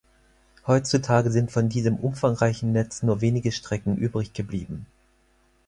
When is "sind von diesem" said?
1.29-1.95